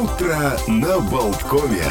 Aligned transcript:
Утро 0.00 0.56
на 0.66 0.98
Болткове. 0.98 1.84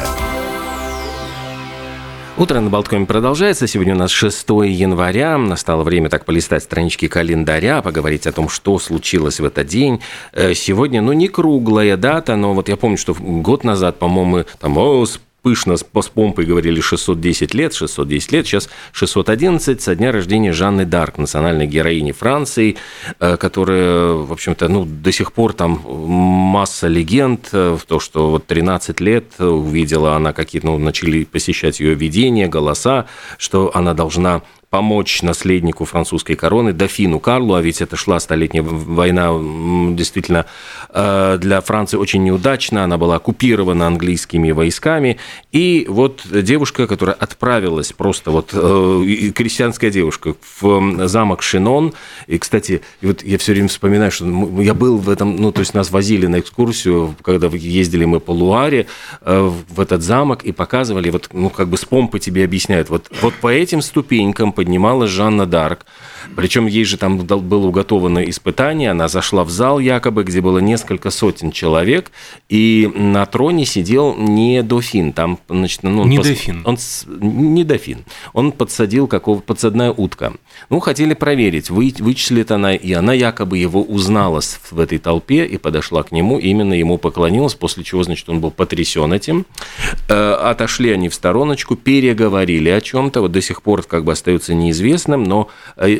Утро 2.36 2.58
на 2.58 2.68
Болткоме 2.68 3.06
продолжается. 3.06 3.68
Сегодня 3.68 3.94
у 3.94 3.98
нас 3.98 4.10
6 4.10 4.48
января. 4.48 5.38
Настало 5.38 5.84
время 5.84 6.08
так 6.08 6.24
полистать 6.24 6.64
странички 6.64 7.06
календаря, 7.06 7.82
поговорить 7.82 8.26
о 8.26 8.32
том, 8.32 8.48
что 8.48 8.80
случилось 8.80 9.38
в 9.38 9.44
этот 9.44 9.68
день. 9.68 10.00
Э, 10.32 10.54
сегодня, 10.54 11.02
ну, 11.02 11.12
не 11.12 11.28
круглая 11.28 11.96
дата, 11.96 12.34
но 12.34 12.52
вот 12.52 12.68
я 12.68 12.76
помню, 12.76 12.96
что 12.96 13.14
год 13.14 13.62
назад, 13.62 14.00
по-моему, 14.00 14.44
там, 14.58 14.76
о, 14.76 15.06
пышно 15.42 15.76
с, 15.76 15.84
с 15.84 16.08
помпой 16.08 16.44
говорили 16.44 16.80
610 16.80 17.54
лет, 17.54 17.74
610 17.74 18.32
лет, 18.32 18.46
сейчас 18.46 18.68
611 18.92 19.80
со 19.80 19.94
дня 19.94 20.12
рождения 20.12 20.52
Жанны 20.52 20.84
Дарк, 20.84 21.18
национальной 21.18 21.66
героини 21.66 22.12
Франции, 22.12 22.76
э, 23.18 23.36
которая, 23.36 24.12
в 24.12 24.32
общем-то, 24.32 24.68
ну, 24.68 24.84
до 24.84 25.12
сих 25.12 25.32
пор 25.32 25.52
там 25.52 25.80
масса 25.84 26.88
легенд, 26.88 27.48
э, 27.52 27.76
в 27.80 27.84
то, 27.86 28.00
что 28.00 28.30
вот 28.30 28.46
13 28.46 29.00
лет 29.00 29.40
увидела 29.40 30.16
она 30.16 30.32
какие-то, 30.32 30.66
ну, 30.66 30.78
начали 30.78 31.24
посещать 31.24 31.80
ее 31.80 31.94
видения, 31.94 32.48
голоса, 32.48 33.06
что 33.38 33.70
она 33.74 33.94
должна 33.94 34.42
помочь 34.70 35.22
наследнику 35.22 35.84
французской 35.84 36.36
короны, 36.36 36.72
дофину 36.72 37.18
Карлу, 37.18 37.54
а 37.54 37.60
ведь 37.60 37.82
это 37.82 37.96
шла 37.96 38.20
столетняя 38.20 38.62
война 38.62 39.30
действительно 39.96 40.46
э, 40.90 41.38
для 41.40 41.60
Франции 41.60 41.96
очень 41.96 42.22
неудачно, 42.22 42.84
она 42.84 42.96
была 42.96 43.16
оккупирована 43.16 43.88
английскими 43.88 44.52
войсками, 44.52 45.18
и 45.50 45.86
вот 45.88 46.22
девушка, 46.30 46.86
которая 46.86 47.16
отправилась, 47.16 47.92
просто 47.92 48.30
вот 48.30 48.50
э, 48.52 49.32
крестьянская 49.34 49.90
девушка 49.90 50.36
в 50.60 51.08
замок 51.08 51.42
Шинон, 51.42 51.92
и, 52.28 52.38
кстати, 52.38 52.82
вот 53.02 53.24
я 53.24 53.38
все 53.38 53.52
время 53.52 53.68
вспоминаю, 53.68 54.12
что 54.12 54.24
я 54.60 54.74
был 54.74 54.98
в 54.98 55.10
этом, 55.10 55.34
ну, 55.34 55.50
то 55.50 55.60
есть 55.60 55.74
нас 55.74 55.90
возили 55.90 56.26
на 56.26 56.38
экскурсию, 56.38 57.16
когда 57.22 57.48
ездили 57.48 58.04
мы 58.04 58.20
по 58.20 58.30
Луаре 58.30 58.86
э, 59.22 59.50
в 59.68 59.80
этот 59.80 60.02
замок 60.02 60.44
и 60.44 60.52
показывали, 60.52 61.10
вот, 61.10 61.28
ну, 61.32 61.50
как 61.50 61.66
бы 61.66 61.76
с 61.76 61.84
помпы 61.84 62.20
тебе 62.20 62.44
объясняют, 62.44 62.88
вот, 62.88 63.10
вот 63.20 63.34
по 63.34 63.48
этим 63.48 63.82
ступенькам 63.82 64.52
поднималась 64.60 65.08
Жанна 65.10 65.46
Дарк. 65.46 65.86
Причем 66.36 66.66
ей 66.66 66.84
же 66.84 66.96
там 66.96 67.18
было 67.18 67.66
уготовано 67.66 68.28
испытание. 68.28 68.90
Она 68.90 69.08
зашла 69.08 69.44
в 69.44 69.50
зал 69.50 69.78
якобы, 69.78 70.24
где 70.24 70.40
было 70.40 70.58
несколько 70.58 71.10
сотен 71.10 71.52
человек, 71.52 72.10
и 72.48 72.90
на 72.94 73.26
троне 73.26 73.64
сидел 73.64 74.14
не 74.16 74.62
дофин. 74.62 75.12
Там, 75.12 75.38
значит, 75.48 75.82
ну, 75.82 76.04
не 76.04 76.18
пос... 76.18 76.28
дофин. 76.28 76.62
Он 76.64 76.76
не 77.54 77.64
дофин. 77.64 78.04
Он 78.32 78.52
подсадил 78.52 79.06
какого 79.06 79.40
подсадная 79.40 79.92
утка. 79.92 80.32
Ну, 80.68 80.80
хотели 80.80 81.14
проверить, 81.14 81.70
вы, 81.70 81.92
вычислит 81.98 82.50
она, 82.50 82.74
и 82.74 82.92
она 82.92 83.12
якобы 83.12 83.58
его 83.58 83.82
узнала 83.82 84.40
в 84.70 84.78
этой 84.78 84.98
толпе 84.98 85.44
и 85.44 85.58
подошла 85.58 86.02
к 86.02 86.12
нему, 86.12 86.38
именно 86.38 86.74
ему 86.74 86.98
поклонилась, 86.98 87.54
после 87.54 87.84
чего, 87.84 88.02
значит, 88.02 88.28
он 88.28 88.40
был 88.40 88.50
потрясен 88.50 89.12
этим. 89.12 89.46
Э, 90.08 90.32
отошли 90.32 90.92
они 90.92 91.08
в 91.08 91.14
стороночку, 91.14 91.76
переговорили 91.76 92.68
о 92.68 92.80
чем-то. 92.80 93.20
Вот 93.22 93.32
до 93.32 93.42
сих 93.42 93.62
пор 93.62 93.82
как 93.82 94.04
бы 94.04 94.12
остается 94.12 94.54
неизвестным, 94.54 95.24
но 95.24 95.48
э, 95.76 95.90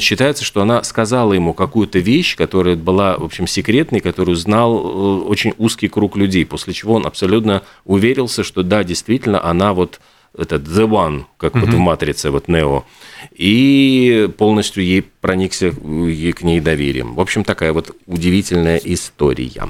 считается, 0.00 0.44
что 0.44 0.62
она 0.62 0.82
сказала 0.82 1.32
ему 1.32 1.52
какую-то 1.54 1.98
вещь, 1.98 2.36
которая 2.36 2.76
была, 2.76 3.16
в 3.16 3.24
общем, 3.24 3.46
секретной, 3.46 4.00
которую 4.00 4.36
знал 4.36 4.76
э, 4.76 5.24
очень 5.24 5.54
узкий 5.58 5.88
круг 5.88 6.16
людей, 6.16 6.44
после 6.46 6.72
чего 6.72 6.94
он 6.94 7.06
абсолютно 7.06 7.62
уверился, 7.84 8.44
что 8.44 8.62
да, 8.62 8.84
действительно, 8.84 9.44
она 9.44 9.72
вот 9.72 10.00
этот 10.36 10.62
The 10.62 10.88
One, 10.88 11.24
как 11.36 11.54
угу. 11.54 11.66
вот 11.66 11.74
в 11.74 11.78
«Матрице», 11.78 12.30
вот 12.30 12.48
Нео, 12.48 12.84
и 13.32 14.28
полностью 14.38 14.84
ей 14.84 15.02
проникся 15.02 15.66
ей 15.66 16.32
к 16.32 16.42
ней 16.42 16.60
доверием. 16.60 17.14
В 17.14 17.20
общем, 17.20 17.44
такая 17.44 17.72
вот 17.72 17.94
удивительная 18.06 18.78
история. 18.78 19.68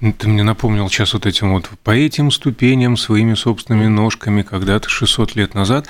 Ты 0.00 0.28
мне 0.28 0.44
напомнил 0.44 0.88
сейчас 0.88 1.12
вот 1.14 1.26
этим 1.26 1.54
вот 1.54 1.68
по 1.82 1.90
этим 1.90 2.30
ступеням 2.30 2.96
своими 2.96 3.34
собственными 3.34 3.88
ножками 3.88 4.42
когда-то 4.42 4.88
600 4.88 5.34
лет 5.34 5.54
назад. 5.54 5.88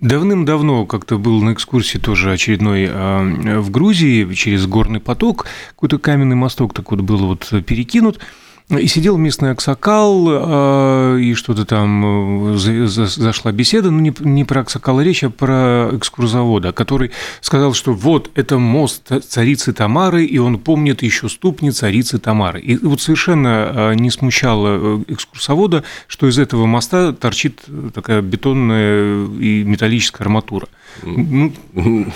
Давным-давно 0.00 0.86
как-то 0.86 1.18
был 1.18 1.40
на 1.42 1.52
экскурсии 1.52 1.98
тоже 1.98 2.32
очередной 2.32 2.88
а, 2.90 3.60
в 3.60 3.70
Грузии 3.70 4.32
через 4.34 4.66
горный 4.66 5.00
поток, 5.00 5.46
какой-то 5.70 5.98
каменный 5.98 6.36
мосток 6.36 6.74
так 6.74 6.90
вот 6.90 7.00
был 7.00 7.26
вот 7.26 7.48
перекинут, 7.64 8.20
и 8.70 8.86
сидел 8.86 9.18
местный 9.18 9.50
аксакал, 9.50 10.26
а, 10.28 11.16
и 11.18 11.34
что-то 11.34 11.66
там 11.66 12.54
э, 12.54 12.56
зашла 12.56 13.52
беседа, 13.52 13.90
ну, 13.90 14.00
не, 14.00 14.14
не 14.20 14.44
про 14.44 14.62
аксакала 14.62 15.02
речь, 15.02 15.22
а 15.22 15.28
про 15.28 15.90
экскурсовода, 15.92 16.72
который 16.72 17.10
сказал, 17.42 17.74
что 17.74 17.92
вот, 17.92 18.30
это 18.34 18.58
мост 18.58 19.12
царицы 19.28 19.74
Тамары, 19.74 20.24
и 20.24 20.38
он 20.38 20.58
помнит 20.58 21.02
еще 21.02 21.28
ступни 21.28 21.72
царицы 21.72 22.18
Тамары. 22.18 22.60
И 22.60 22.76
вот 22.78 23.02
совершенно 23.02 23.50
а, 23.50 23.92
не 23.92 24.10
смущало 24.10 24.68
э, 24.98 25.04
экскурсовода, 25.08 25.84
что 26.06 26.26
из 26.26 26.38
этого 26.38 26.64
моста 26.64 27.12
торчит 27.12 27.60
такая 27.92 28.22
бетонная 28.22 29.26
и 29.26 29.62
металлическая 29.62 30.24
арматура. 30.24 30.68
Ну, 31.02 31.52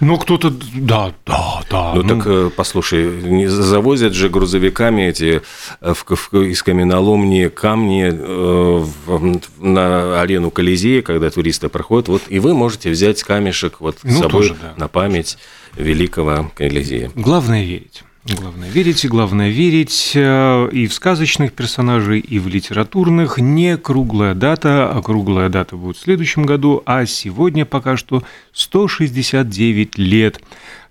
ну, 0.00 0.16
кто-то, 0.16 0.50
да, 0.50 1.14
да, 1.26 1.62
да. 1.70 1.94
Ну, 1.94 2.02
ну, 2.02 2.08
так, 2.08 2.26
э, 2.26 2.50
послушай, 2.54 3.22
не 3.22 3.48
завозят 3.48 4.14
же 4.14 4.28
грузовиками 4.28 5.02
эти 5.02 5.42
э, 5.80 5.94
в, 5.94 6.04
в, 6.04 6.34
из 6.42 6.62
каменоломни 6.62 7.48
камни 7.48 8.10
э, 8.12 8.84
в, 9.06 9.40
на 9.58 10.20
арену 10.20 10.50
Колизея, 10.50 11.02
когда 11.02 11.30
туристы 11.30 11.68
проходят, 11.68 12.08
вот, 12.08 12.22
и 12.28 12.38
вы 12.38 12.54
можете 12.54 12.90
взять 12.90 13.22
камешек 13.22 13.80
вот 13.80 13.98
ну, 14.02 14.10
с 14.10 14.18
собой 14.18 14.30
тоже, 14.30 14.56
да. 14.60 14.74
на 14.76 14.88
память 14.88 15.38
великого 15.76 16.50
Колизея. 16.54 17.10
Главное 17.14 17.64
верить. 17.64 18.02
Главное 18.36 18.68
верить, 18.68 19.06
главное 19.08 19.48
верить 19.48 20.12
э, 20.14 20.68
и 20.70 20.86
в 20.86 20.94
сказочных 20.94 21.52
персонажей, 21.52 22.20
и 22.20 22.38
в 22.38 22.46
литературных. 22.46 23.38
Не 23.38 23.76
круглая 23.76 24.34
дата, 24.34 24.88
а 24.88 25.02
круглая 25.02 25.48
дата 25.48 25.76
будет 25.76 25.96
в 25.96 26.00
следующем 26.00 26.44
году, 26.44 26.82
а 26.86 27.06
сегодня 27.06 27.66
пока 27.66 27.96
что 27.96 28.22
169 28.52 29.98
лет. 29.98 30.40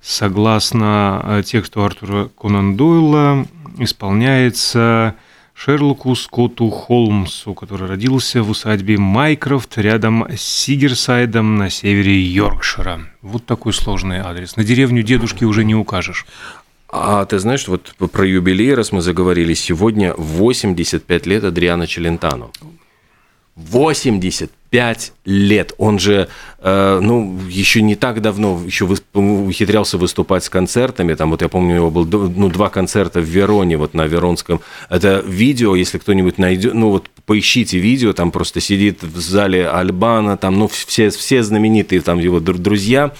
Согласно 0.01 1.21
э, 1.23 1.43
тексту 1.45 1.83
Артура 1.83 2.29
Конан 2.37 2.75
Дойла, 2.75 3.45
исполняется 3.77 5.15
Шерлоку 5.61 6.15
Скотту 6.15 6.69
Холмсу, 6.69 7.53
который 7.53 7.85
родился 7.85 8.41
в 8.41 8.49
усадьбе 8.49 8.97
Майкрофт 8.97 9.77
рядом 9.77 10.25
с 10.29 10.39
Сигерсайдом 10.39 11.57
на 11.57 11.69
севере 11.69 12.17
Йоркшира. 12.21 13.01
Вот 13.21 13.45
такой 13.45 13.73
сложный 13.73 14.19
адрес. 14.19 14.55
На 14.55 14.63
деревню 14.63 15.03
дедушки 15.03 15.43
уже 15.43 15.65
не 15.65 15.75
укажешь. 15.75 16.25
А 16.91 17.25
ты 17.25 17.37
знаешь, 17.37 17.67
вот 17.67 17.93
про 18.11 18.25
юбилей, 18.25 18.73
раз 18.73 18.91
мы 18.91 19.01
заговорили, 19.01 19.53
сегодня 19.53 20.13
85 20.17 21.27
лет 21.27 21.43
Адриана 21.43 21.85
Челентано. 21.85 22.49
85 23.55 25.13
лет. 25.25 25.73
Он 25.77 25.99
же, 25.99 26.29
э, 26.59 26.99
ну, 27.01 27.37
еще 27.49 27.81
не 27.81 27.95
так 27.95 28.21
давно, 28.21 28.61
еще 28.65 28.85
вы, 28.85 28.95
ухитрялся 29.13 29.97
выступать 29.97 30.45
с 30.45 30.49
концертами. 30.49 31.13
Там, 31.13 31.31
вот 31.31 31.41
я 31.41 31.49
помню, 31.49 31.73
у 31.73 31.75
него 31.75 31.91
был 31.91 32.05
ну, 32.29 32.49
два 32.49 32.69
концерта 32.69 33.19
в 33.19 33.25
Вероне, 33.25 33.77
вот 33.77 33.93
на 33.93 34.07
Веронском. 34.07 34.61
Это 34.89 35.23
видео, 35.27 35.75
если 35.75 35.97
кто-нибудь 35.97 36.37
найдет, 36.37 36.73
ну, 36.73 36.89
вот 36.89 37.09
поищите 37.25 37.79
видео, 37.79 38.13
там 38.13 38.31
просто 38.31 38.61
сидит 38.61 39.03
в 39.03 39.19
зале 39.19 39.67
Альбана, 39.67 40.37
там, 40.37 40.57
ну, 40.57 40.67
все, 40.67 41.09
все 41.09 41.43
знаменитые 41.43 42.01
там 42.01 42.17
его 42.17 42.39
друзья. 42.39 43.13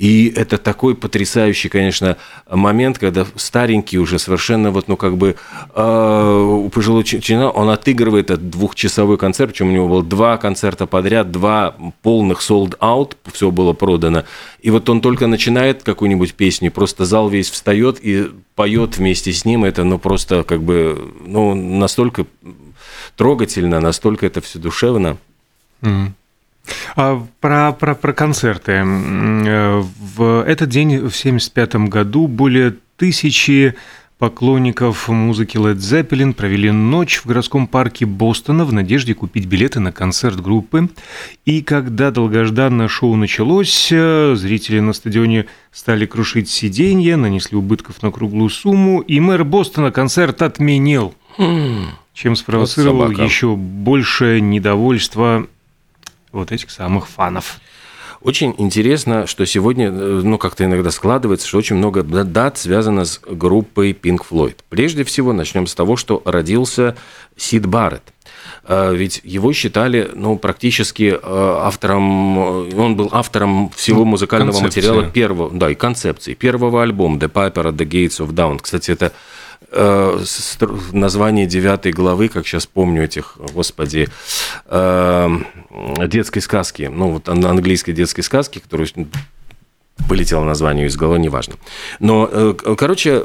И 0.00 0.32
это 0.34 0.56
такой 0.56 0.94
потрясающий, 0.94 1.68
конечно, 1.68 2.16
момент, 2.50 2.98
когда 2.98 3.26
старенький 3.36 3.98
уже 3.98 4.18
совершенно 4.18 4.70
вот, 4.70 4.88
ну, 4.88 4.96
как 4.96 5.18
бы 5.18 5.36
э, 5.74 6.42
у 6.42 6.70
пожилого 6.70 7.04
члена, 7.04 7.50
он 7.50 7.68
отыгрывает 7.68 8.30
этот 8.30 8.48
двухчасовой 8.48 9.18
концерт, 9.18 9.50
причем 9.50 9.68
у 9.68 9.72
него 9.72 9.88
было 9.88 10.02
два 10.02 10.38
концерта 10.38 10.86
подряд, 10.86 11.30
два 11.30 11.76
полных 12.00 12.40
sold 12.40 12.78
out, 12.78 13.14
все 13.30 13.50
было 13.50 13.74
продано. 13.74 14.24
И 14.62 14.70
вот 14.70 14.88
он 14.88 15.02
только 15.02 15.26
начинает 15.26 15.82
какую-нибудь 15.82 16.32
песню, 16.32 16.72
просто 16.72 17.04
зал 17.04 17.28
весь 17.28 17.50
встает 17.50 17.98
и 18.00 18.30
поет 18.54 18.96
вместе 18.96 19.34
с 19.34 19.44
ним. 19.44 19.66
Это, 19.66 19.84
ну, 19.84 19.98
просто 19.98 20.44
как 20.44 20.62
бы, 20.62 21.12
ну, 21.26 21.54
настолько 21.54 22.24
трогательно, 23.18 23.80
настолько 23.80 24.24
это 24.24 24.40
все 24.40 24.58
душевно. 24.58 25.18
Mm-hmm. 25.82 26.12
А 26.96 27.26
про, 27.40 27.72
про, 27.72 27.94
про 27.94 28.12
концерты. 28.12 28.72
Э, 28.72 29.82
в 30.16 30.44
этот 30.46 30.68
день, 30.68 30.96
в 30.96 31.14
1975 31.16 31.88
году, 31.88 32.26
более 32.26 32.76
тысячи 32.96 33.74
поклонников 34.20 35.08
музыки 35.08 35.56
Led 35.56 35.76
Zeppelin 35.76 36.34
провели 36.34 36.70
ночь 36.70 37.16
в 37.16 37.26
городском 37.26 37.66
парке 37.66 38.04
Бостона 38.04 38.66
в 38.66 38.72
надежде 38.72 39.14
купить 39.14 39.46
билеты 39.46 39.80
на 39.80 39.92
концерт 39.92 40.38
группы. 40.40 40.90
И 41.46 41.62
когда 41.62 42.10
долгожданное 42.10 42.86
шоу 42.86 43.16
началось, 43.16 43.88
э, 43.90 44.34
зрители 44.36 44.80
на 44.80 44.92
стадионе 44.92 45.46
стали 45.72 46.04
крушить 46.04 46.50
сиденья, 46.50 47.16
нанесли 47.16 47.56
убытков 47.56 48.02
на 48.02 48.10
круглую 48.10 48.50
сумму, 48.50 49.00
и 49.00 49.18
мэр 49.20 49.44
Бостона 49.44 49.90
концерт 49.90 50.42
отменил, 50.42 51.14
хм. 51.38 51.86
чем 52.12 52.36
спровоцировал 52.36 53.06
вот 53.06 53.18
еще 53.18 53.56
большее 53.56 54.42
недовольство 54.42 55.46
вот 56.32 56.52
этих 56.52 56.70
самых 56.70 57.08
фанов. 57.08 57.60
Очень 58.22 58.54
интересно, 58.58 59.26
что 59.26 59.46
сегодня, 59.46 59.88
э, 59.88 60.20
ну, 60.22 60.36
как-то 60.36 60.64
иногда 60.64 60.90
складывается, 60.90 61.48
что 61.48 61.56
очень 61.56 61.76
много 61.76 62.02
дат 62.02 62.58
связано 62.58 63.06
с 63.06 63.18
группой 63.26 63.92
Pink 63.92 64.18
Floyd. 64.28 64.56
Прежде 64.68 65.04
всего, 65.04 65.32
начнем 65.32 65.66
с 65.66 65.74
того, 65.74 65.96
что 65.96 66.20
родился 66.26 66.96
Сид 67.36 67.64
Барретт. 67.64 68.12
А, 68.64 68.92
ведь 68.92 69.22
его 69.24 69.54
считали, 69.54 70.10
ну, 70.14 70.36
практически 70.36 71.14
э, 71.14 71.18
автором, 71.22 72.36
он 72.78 72.94
был 72.94 73.08
автором 73.10 73.70
всего 73.70 74.00
ну, 74.00 74.10
музыкального 74.10 74.52
концепция. 74.52 74.92
материала 74.92 75.10
первого, 75.10 75.50
да, 75.50 75.70
и 75.70 75.74
концепции, 75.74 76.34
первого 76.34 76.82
альбома 76.82 77.16
The 77.18 77.32
Piper 77.32 77.72
at 77.72 77.76
the 77.76 77.88
Gates 77.88 78.24
of 78.24 78.34
Dawn. 78.34 78.58
Кстати, 78.60 78.90
это 78.90 79.12
э, 79.70 80.24
название 80.92 81.46
девятой 81.46 81.92
главы, 81.92 82.28
как 82.28 82.46
сейчас 82.46 82.66
помню 82.66 83.04
этих, 83.04 83.36
господи, 83.52 84.08
э, 84.66 85.28
детской 86.06 86.40
сказки, 86.40 86.90
ну, 86.92 87.12
вот 87.12 87.28
английской 87.28 87.92
детской 87.92 88.22
сказки, 88.22 88.58
которую 88.58 88.86
Полетело 90.08 90.44
название 90.44 90.86
из 90.86 90.96
головы, 90.96 91.18
неважно. 91.18 91.54
Но, 91.98 92.28
э, 92.30 92.54
короче, 92.76 93.22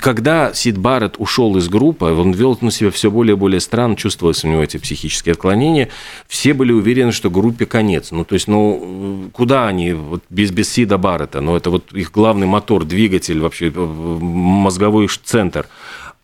когда 0.00 0.52
Сид 0.54 0.78
Барретт 0.78 1.16
ушел 1.18 1.56
из 1.56 1.68
группы, 1.68 2.06
он 2.06 2.32
вел 2.32 2.56
на 2.60 2.70
себя 2.70 2.90
все 2.90 3.10
более 3.10 3.34
и 3.34 3.38
более 3.38 3.60
странно, 3.60 3.96
чувствовалось 3.96 4.44
у 4.44 4.48
него 4.48 4.62
эти 4.62 4.76
психические 4.76 5.32
отклонения, 5.32 5.88
все 6.28 6.54
были 6.54 6.72
уверены, 6.72 7.12
что 7.12 7.30
группе 7.30 7.66
конец. 7.66 8.10
Ну, 8.10 8.24
то 8.24 8.34
есть, 8.34 8.48
ну, 8.48 9.30
куда 9.32 9.66
они 9.66 9.92
вот, 9.92 10.22
без, 10.30 10.50
без 10.50 10.72
Сида 10.72 10.98
Барретта? 10.98 11.40
Ну, 11.40 11.56
это 11.56 11.70
вот 11.70 11.92
их 11.92 12.12
главный 12.12 12.46
мотор, 12.46 12.84
двигатель, 12.84 13.40
вообще 13.40 13.72
э, 13.74 13.80
мозговой 13.80 15.08
центр. 15.24 15.66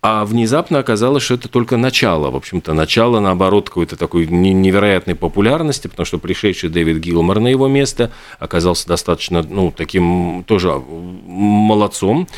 А 0.03 0.25
внезапно 0.25 0.79
оказалось, 0.79 1.23
что 1.23 1.35
это 1.35 1.49
только 1.49 1.77
начало. 1.77 2.31
В 2.31 2.37
общем-то, 2.37 2.73
начало, 2.73 3.21
наоборот, 3.21 3.69
какой-то 3.69 3.97
такой 3.97 4.27
невероятной 4.27 5.15
популярности, 5.15 5.89
потому 5.89 6.07
что 6.07 6.19
пришедший 6.19 6.71
Дэвид 6.71 6.99
Гилмор 6.99 7.39
на 7.39 7.49
его 7.49 7.69
место 7.69 8.11
оказался 8.39 8.89
достаточно, 8.89 9.43
ну, 9.43 9.71
таким 9.71 10.43
тоже 10.47 10.73
молодцом. 10.73 12.29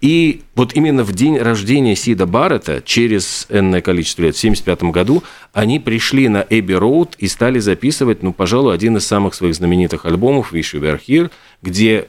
И 0.00 0.42
вот 0.54 0.74
именно 0.74 1.04
в 1.04 1.12
день 1.12 1.36
рождения 1.36 1.94
Сида 1.94 2.24
Баррета, 2.24 2.80
через 2.82 3.46
энное 3.50 3.82
количество 3.82 4.22
лет, 4.22 4.34
в 4.34 4.38
1975 4.38 4.90
году, 4.90 5.22
они 5.52 5.78
пришли 5.78 6.26
на 6.28 6.46
Эбби 6.48 6.72
Роуд 6.72 7.16
и 7.18 7.28
стали 7.28 7.58
записывать, 7.58 8.22
ну, 8.22 8.32
пожалуй, 8.32 8.72
один 8.74 8.96
из 8.96 9.06
самых 9.06 9.34
своих 9.34 9.54
знаменитых 9.54 10.06
альбомов 10.06 10.54
«Wish 10.54 10.74
You 10.74 10.80
Were 10.80 11.00
Here», 11.06 11.30
где 11.60 12.08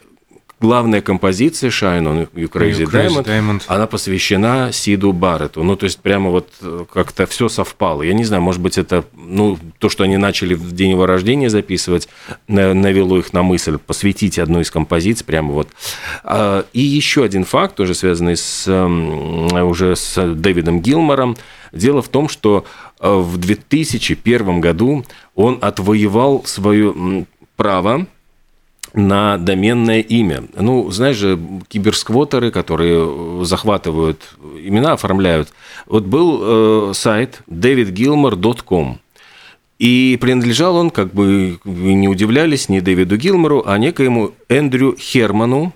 главная 0.62 1.02
композиция 1.02 1.72
Shine 1.72 2.04
on 2.04 2.30
You 2.34 2.50
Crazy, 2.50 2.84
you 2.84 2.86
Crazy 2.86 3.08
Diamond, 3.08 3.26
Diamond, 3.26 3.64
она 3.68 3.88
посвящена 3.88 4.72
Сиду 4.72 5.12
Барретту. 5.12 5.64
Ну, 5.64 5.76
то 5.76 5.86
есть 5.86 6.00
прямо 6.00 6.30
вот 6.30 6.50
э, 6.62 6.86
как-то 6.94 7.26
все 7.26 7.50
совпало. 7.50 8.04
Я 8.04 8.14
не 8.14 8.24
знаю, 8.24 8.44
может 8.44 8.62
быть, 8.62 8.78
это 8.78 9.04
ну, 9.14 9.58
то, 9.80 9.90
что 9.90 10.04
они 10.04 10.18
начали 10.18 10.54
в 10.54 10.72
день 10.72 10.92
его 10.92 11.08
рождения 11.08 11.50
записывать, 11.50 12.08
навело 12.48 13.18
их 13.18 13.34
на 13.34 13.42
мысль 13.42 13.80
посвятить 13.80 14.38
одну 14.38 14.62
из 14.62 14.70
композиций 14.70 15.26
прямо 15.26 15.52
вот. 15.52 15.68
А, 16.24 16.64
и 16.74 16.82
еще 16.82 17.24
один 17.24 17.44
факт, 17.44 17.76
тоже 17.76 17.96
связанный 17.96 18.38
с, 18.38 18.72
уже 18.72 19.96
с 19.96 20.36
Дэвидом 20.36 20.82
Гилмором. 20.82 21.38
Дело 21.74 22.02
в 22.02 22.10
том, 22.10 22.30
что 22.30 22.66
э, 23.00 23.12
в 23.12 23.38
2001 23.38 24.62
году 24.62 25.06
он 25.34 25.58
отвоевал 25.62 26.44
свое 26.46 27.26
право 27.56 28.06
на 28.94 29.38
доменное 29.38 30.02
имя. 30.02 30.44
Ну, 30.56 30.92
знаешь 30.92 31.18
же, 31.18 31.40
киберсквотеры, 31.68 32.52
которые 32.52 33.46
захватывают 33.46 34.36
имена, 34.58 34.94
оформляют. 34.94 35.50
Вот 35.88 36.06
был 36.06 36.40
э, 36.42 36.94
сайт 36.94 37.42
davidgilmer.com. 37.50 39.00
И 39.80 40.18
принадлежал 40.22 40.76
он, 40.76 40.92
как 40.92 41.12
бы 41.12 41.60
не 41.66 42.08
удивлялись, 42.08 42.70
не 42.70 42.82
Дэвиду 42.82 43.18
Гилмору, 43.18 43.64
а 43.66 43.80
некоему 43.80 44.32
Эндрю 44.48 44.96
Херману, 44.96 45.74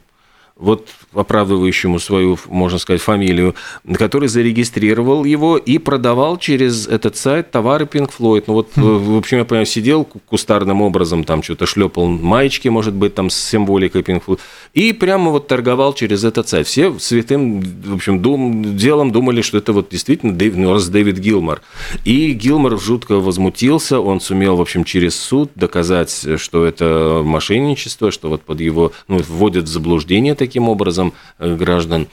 вот 0.58 0.88
оправдывающему 1.14 2.00
свою, 2.00 2.40
можно 2.48 2.80
сказать, 2.80 3.02
фамилию, 3.02 3.56
который 3.96 4.30
зарегистрировал 4.30 5.26
его 5.26 5.58
и 5.58 5.78
продавал 5.80 6.38
через 6.38 6.88
этот 6.88 7.18
сайт 7.18 7.52
товары 7.52 7.86
Pink 7.86 8.12
Floyd. 8.18 8.46
Ну 8.48 8.54
вот, 8.54 8.70
mm. 8.76 8.98
в 8.98 9.18
общем, 9.18 9.40
я 9.40 9.46
понимаю, 9.46 9.66
сидел 9.66 10.06
кустарным 10.06 10.82
образом, 10.82 11.26
там 11.26 11.44
что-то 11.44 11.66
шлепал 11.66 12.08
маечки, 12.08 12.70
может 12.70 12.94
быть, 12.94 13.14
там 13.16 13.30
с 13.30 13.36
символикой 13.36 14.02
Pink 14.02 14.24
Floyd, 14.26 14.40
и 14.74 14.94
прямо 14.94 15.32
вот 15.32 15.48
торговал 15.48 15.94
через 15.94 16.24
этот 16.24 16.48
сайт. 16.48 16.68
Все 16.68 16.98
святым, 17.00 17.60
в 17.60 17.96
общем, 17.96 18.22
дум, 18.22 18.78
делом 18.78 19.12
думали, 19.12 19.42
что 19.42 19.58
это 19.58 19.74
вот 19.74 19.90
действительно 19.90 20.34
Дэвид, 20.34 20.56
ну, 20.56 20.74
раз 20.74 20.88
Дэвид 20.88 21.18
Гилмор. 21.18 21.62
И 22.06 22.32
Гилмор 22.32 22.80
жутко 22.80 23.16
возмутился, 23.20 24.00
он 24.00 24.22
сумел, 24.22 24.56
в 24.56 24.62
общем, 24.62 24.86
через 24.86 25.20
суд 25.20 25.52
доказать, 25.56 26.26
что 26.38 26.66
это 26.66 27.22
мошенничество, 27.26 28.10
что 28.10 28.30
вот 28.30 28.42
под 28.44 28.62
его, 28.62 28.94
ну, 29.10 29.20
вводят 29.28 29.66
в 29.66 29.68
заблуждение 29.68 30.34
таким 30.46 30.70
образом 30.70 31.14
э, 31.40 31.56
граждан. 31.56 32.08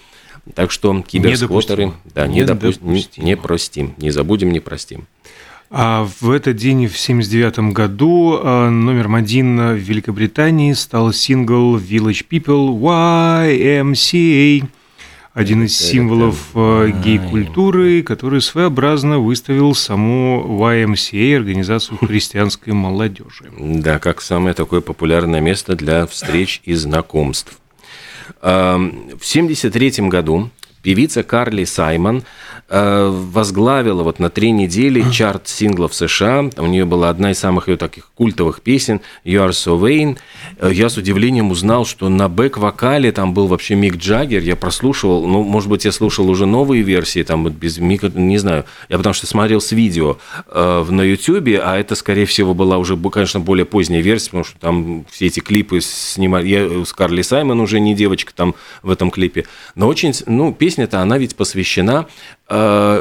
Так 0.55 0.71
что 0.71 1.03
киберсквотеры, 1.03 1.93
да, 2.15 2.27
не, 2.27 2.45
допустим, 2.45 2.93
не, 2.93 3.07
не 3.19 3.37
простим, 3.37 3.95
не 3.99 4.11
забудем, 4.11 4.53
не 4.53 4.61
простим. 4.61 5.07
А 5.71 6.07
в 6.21 6.31
этот 6.31 6.57
день, 6.57 6.87
в 6.87 6.97
1979 6.97 7.73
году, 7.73 8.39
э, 8.39 8.69
номером 8.69 9.15
один 9.15 9.57
в 9.57 9.77
Великобритании 9.77 10.73
стал 10.73 11.13
сингл 11.13 11.79
Village 11.79 12.27
People 12.29 12.79
YMCA, 12.79 14.69
один 15.33 15.65
из 15.65 15.79
символов 15.79 16.51
э, 16.55 16.93
гей-культуры, 17.03 18.03
который 18.03 18.43
своеобразно 18.43 19.19
выставил 19.19 19.75
саму 19.75 20.45
YMCA, 20.61 21.37
Организацию 21.37 21.97
христианской 22.03 22.75
молодежи. 22.75 23.51
Да, 23.59 23.99
как 23.99 24.21
самое 24.21 24.55
такое 24.55 24.83
популярное 24.83 25.41
место 25.41 25.75
для 25.75 26.07
встреч 26.07 26.61
и 26.65 26.75
знакомств. 26.75 27.62
В 28.41 28.45
1973 28.45 30.09
году 30.09 30.51
певица 30.83 31.23
Карли 31.23 31.65
Саймон 31.65 32.25
возглавила 32.73 34.03
вот 34.03 34.19
на 34.19 34.31
три 34.31 34.51
недели 34.51 35.05
чарт 35.11 35.47
синглов 35.47 35.95
США. 35.95 36.51
У 36.57 36.67
нее 36.67 36.87
была 36.87 37.11
одна 37.11 37.33
из 37.33 37.39
самых 37.39 37.69
ее 37.69 37.77
таких 37.77 38.11
культовых 38.15 38.63
песен 38.63 39.01
«You 39.25 39.47
Are 39.47 39.51
So 39.51 39.79
Vain». 39.79 40.17
Э, 40.59 40.71
я 40.73 40.89
с 40.89 40.97
удивлением 40.97 41.51
узнал, 41.51 41.85
что 41.85 42.09
на 42.09 42.29
бэк-вокале 42.29 43.13
там 43.13 43.35
был 43.35 43.47
вообще 43.47 43.75
Мик 43.75 43.97
Джаггер. 43.97 44.43
Я 44.43 44.57
прослушивал, 44.57 45.27
ну, 45.27 45.43
может 45.43 45.69
быть, 45.69 45.85
я 45.85 45.93
слушал 45.93 46.31
уже 46.31 46.47
новые 46.47 46.83
версии, 46.83 47.23
там 47.23 47.47
без 47.49 47.79
Мика, 47.79 48.11
не 48.15 48.39
знаю. 48.39 48.65
Я 48.89 48.97
потому 48.97 49.13
что 49.13 49.27
смотрел 49.27 49.61
с 49.61 49.73
видео 49.73 50.17
э, 50.47 50.85
на 50.89 51.03
YouTube, 51.03 51.61
а 51.63 51.77
это, 51.77 51.95
скорее 51.95 52.25
всего, 52.25 52.55
была 52.55 52.79
уже, 52.79 52.97
конечно, 52.97 53.41
более 53.41 53.67
поздняя 53.67 54.01
версия, 54.01 54.31
потому 54.31 54.45
что 54.45 54.59
там 54.59 55.05
все 55.11 55.27
эти 55.27 55.41
клипы 55.41 55.81
снимали. 55.83 56.49
Я 56.49 56.85
с 56.85 56.93
Карли 56.93 57.23
Саймон 57.23 57.61
уже 57.61 57.81
не 57.81 57.95
девочка 57.95 58.33
там 58.35 58.55
в 58.83 58.91
этом 58.91 59.11
клипе. 59.11 59.45
Но 59.75 59.89
очень, 59.89 60.15
ну, 60.27 60.55
песня-то, 60.55 61.01
она 61.01 61.19
ведь 61.19 61.37
посвящена 61.37 62.07
Э, 62.42 62.42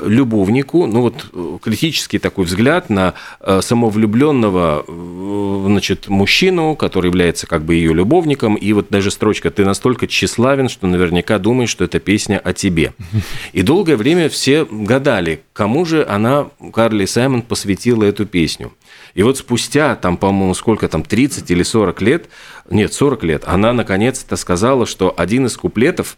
любовнику, 0.03 0.85
ну 0.85 1.01
вот 1.01 1.25
критический 1.61 2.19
такой 2.19 2.45
взгляд 2.45 2.89
на 2.89 3.13
э, 3.39 3.61
самовлюбленного 3.61 4.85
э, 4.87 5.63
значит, 5.67 6.07
мужчину, 6.07 6.75
который 6.75 7.07
является 7.07 7.47
как 7.47 7.63
бы 7.63 7.75
ее 7.75 7.93
любовником, 7.93 8.55
и 8.55 8.73
вот 8.73 8.87
даже 8.89 9.11
строчка 9.11 9.51
«ты 9.51 9.65
настолько 9.65 10.07
тщеславен, 10.07 10.69
что 10.69 10.87
наверняка 10.87 11.39
думаешь, 11.39 11.69
что 11.69 11.83
это 11.83 11.99
песня 11.99 12.39
о 12.39 12.53
тебе». 12.53 12.93
И 13.53 13.61
долгое 13.61 13.97
время 13.97 14.29
все 14.29 14.65
гадали, 14.69 15.41
кому 15.53 15.85
же 15.85 16.05
она, 16.07 16.47
Карли 16.73 17.05
Саймон, 17.05 17.41
посвятила 17.41 18.03
эту 18.03 18.25
песню. 18.25 18.73
И 19.13 19.23
вот 19.23 19.37
спустя, 19.37 19.95
там, 19.95 20.17
по-моему, 20.17 20.53
сколько 20.53 20.87
там, 20.87 21.03
30 21.03 21.49
или 21.51 21.63
40 21.63 22.01
лет, 22.01 22.29
нет, 22.69 22.93
40 22.93 23.23
лет, 23.23 23.43
она 23.45 23.73
наконец-то 23.73 24.35
сказала, 24.35 24.85
что 24.85 25.13
один 25.15 25.45
из 25.47 25.57
куплетов 25.57 26.17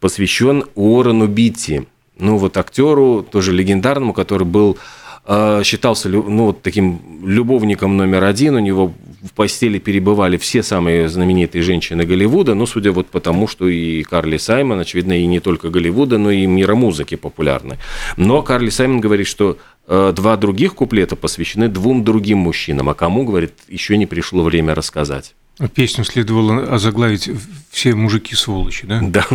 посвящен 0.00 0.64
Уоррену 0.74 1.26
Битти, 1.26 1.86
ну 2.20 2.36
вот 2.36 2.56
актеру, 2.56 3.26
тоже 3.28 3.52
легендарному, 3.52 4.12
который 4.12 4.46
был 4.46 4.78
э, 5.26 5.62
считался 5.64 6.08
ну, 6.08 6.46
вот 6.46 6.62
таким 6.62 7.00
любовником 7.24 7.96
номер 7.96 8.24
один, 8.24 8.54
у 8.54 8.60
него 8.60 8.92
в 9.22 9.32
постели 9.32 9.78
перебывали 9.78 10.36
все 10.36 10.62
самые 10.62 11.08
знаменитые 11.08 11.62
женщины 11.62 12.04
Голливуда, 12.04 12.54
ну, 12.54 12.66
судя 12.66 12.92
вот 12.92 13.08
потому, 13.08 13.46
что 13.48 13.68
и 13.68 14.02
Карли 14.02 14.38
Саймон, 14.38 14.80
очевидно, 14.80 15.12
и 15.18 15.26
не 15.26 15.40
только 15.40 15.68
Голливуда, 15.68 16.18
но 16.18 16.30
и 16.30 16.46
мира 16.46 16.74
музыки 16.74 17.16
популярны. 17.16 17.78
Но 18.16 18.42
Карли 18.42 18.70
Саймон 18.70 19.00
говорит, 19.00 19.26
что 19.26 19.58
э, 19.86 20.12
два 20.16 20.36
других 20.36 20.74
куплета 20.74 21.16
посвящены 21.16 21.68
двум 21.68 22.04
другим 22.04 22.38
мужчинам, 22.38 22.88
а 22.88 22.94
кому, 22.94 23.24
говорит, 23.24 23.52
еще 23.68 23.96
не 23.98 24.06
пришло 24.06 24.42
время 24.42 24.74
рассказать. 24.74 25.34
Песню 25.68 26.04
следовало 26.04 26.62
озаглавить 26.74 27.30
«Все 27.70 27.94
мужики 27.94 28.34
сволочи», 28.34 28.86
да? 28.86 29.00
Да. 29.02 29.26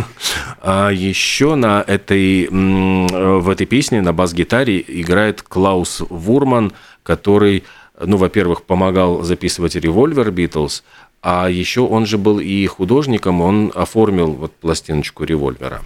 А 0.60 0.90
еще 0.90 1.54
на 1.54 1.84
этой, 1.86 2.48
в 2.48 3.48
этой 3.48 3.66
песне 3.66 4.02
на 4.02 4.12
бас-гитаре 4.12 4.84
играет 4.86 5.42
Клаус 5.42 6.02
Вурман, 6.10 6.72
который, 7.04 7.62
ну, 8.00 8.16
во-первых, 8.16 8.64
помогал 8.64 9.22
записывать 9.22 9.76
«Револьвер» 9.76 10.32
Битлз, 10.32 10.82
а 11.22 11.48
еще 11.48 11.82
он 11.82 12.06
же 12.06 12.18
был 12.18 12.40
и 12.40 12.66
художником, 12.66 13.40
он 13.40 13.70
оформил 13.74 14.32
вот 14.32 14.52
пластиночку 14.56 15.24
«Револьвера». 15.24 15.82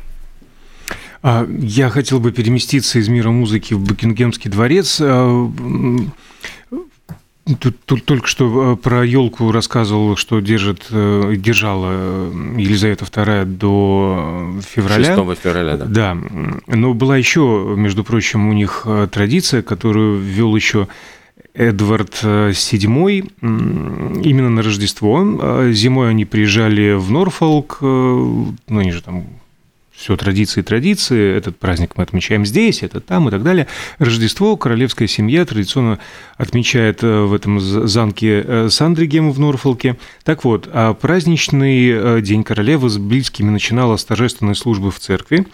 А, 1.23 1.47
я 1.59 1.91
хотел 1.91 2.19
бы 2.19 2.33
переместиться 2.33 2.99
из 2.99 3.09
мира 3.09 3.31
музыки 3.31 3.75
в 3.75 3.81
Букингемский 3.81 4.51
дворец. 4.51 5.01
Тут, 7.59 7.77
тут 7.85 8.05
только 8.05 8.27
что 8.27 8.77
про 8.77 9.05
елку 9.05 9.51
рассказывал, 9.51 10.17
что 10.17 10.41
держит, 10.41 10.87
держала 10.91 12.31
Елизавета 12.57 13.05
II 13.05 13.45
до 13.45 14.61
февраля. 14.69 15.17
6 15.17 15.39
февраля, 15.41 15.77
да. 15.77 15.87
Да. 15.87 16.17
Но 16.67 16.95
была 16.95 17.17
еще, 17.17 17.75
между 17.77 18.05
прочим, 18.05 18.49
у 18.49 18.53
них 18.53 18.87
традиция, 19.11 19.63
которую 19.63 20.21
ввел 20.21 20.55
еще 20.55 20.87
Эдвард 21.55 22.23
VII 22.23 23.33
именно 24.23 24.51
на 24.51 24.63
Рождество. 24.63 25.73
Зимой 25.73 26.11
они 26.11 26.25
приезжали 26.25 26.93
в 26.93 27.11
Норфолк, 27.11 27.79
ну, 27.81 28.55
они 28.69 28.93
же 28.93 29.03
там 29.03 29.25
все 30.01 30.17
традиции 30.17 30.63
традиции, 30.63 31.37
этот 31.37 31.59
праздник 31.59 31.93
мы 31.97 32.05
отмечаем 32.05 32.47
здесь, 32.47 32.83
это 32.83 33.01
там 33.01 33.29
и 33.29 33.31
так 33.31 33.43
далее. 33.43 33.67
Рождество 33.99 34.57
королевская 34.57 35.07
семья 35.07 35.45
традиционно 35.45 35.99
отмечает 36.39 37.03
э, 37.03 37.25
в 37.25 37.35
этом 37.35 37.61
замке 37.61 38.43
э, 38.43 38.69
Сандригем 38.71 39.31
в 39.31 39.39
Норфолке. 39.39 39.99
Так 40.25 40.45
вот, 40.45 40.71
а 40.73 40.95
праздничный 40.95 41.91
э, 41.91 42.21
День 42.23 42.45
королевы 42.45 42.89
с 42.89 42.97
близкими 42.97 43.51
начинала 43.51 43.99
с 43.99 44.05
торжественной 44.07 44.55
службы 44.55 44.91
в 44.91 44.99
церкви, 44.99 45.47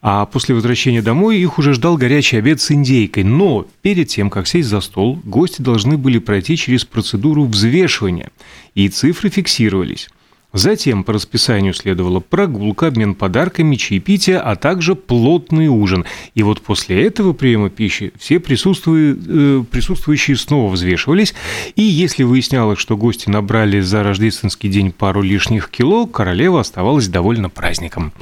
а 0.00 0.24
после 0.24 0.54
возвращения 0.54 1.02
домой 1.02 1.38
их 1.38 1.58
уже 1.58 1.74
ждал 1.74 1.98
горячий 1.98 2.38
обед 2.38 2.62
с 2.62 2.72
индейкой. 2.72 3.24
Но 3.24 3.66
перед 3.82 4.08
тем, 4.08 4.30
как 4.30 4.46
сесть 4.46 4.70
за 4.70 4.80
стол, 4.80 5.20
гости 5.22 5.60
должны 5.60 5.98
были 5.98 6.18
пройти 6.18 6.56
через 6.56 6.86
процедуру 6.86 7.44
взвешивания, 7.44 8.30
и 8.74 8.88
цифры 8.88 9.28
фиксировались. 9.28 10.08
Затем 10.52 11.02
по 11.02 11.14
расписанию 11.14 11.72
следовала 11.72 12.20
прогулка, 12.20 12.88
обмен 12.88 13.14
подарками, 13.14 13.76
чаепитие, 13.76 14.38
а 14.38 14.54
также 14.56 14.94
плотный 14.94 15.68
ужин. 15.68 16.04
И 16.34 16.42
вот 16.42 16.60
после 16.60 17.06
этого 17.06 17.32
приема 17.32 17.70
пищи 17.70 18.12
все 18.18 18.38
присутствующие, 18.38 19.60
э, 19.60 19.64
присутствующие 19.70 20.36
снова 20.36 20.70
взвешивались. 20.70 21.34
И 21.74 21.82
если 21.82 22.22
выяснялось, 22.22 22.78
что 22.78 22.96
гости 22.96 23.30
набрали 23.30 23.80
за 23.80 24.02
рождественский 24.02 24.68
день 24.68 24.92
пару 24.92 25.22
лишних 25.22 25.70
кило, 25.70 26.06
королева 26.06 26.60
оставалась 26.60 27.08
довольна 27.08 27.48
праздником. 27.48 28.12